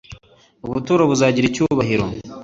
Ubuturo 0.65 1.01
buzagira 1.11 1.45
icyubahiro 1.47 2.05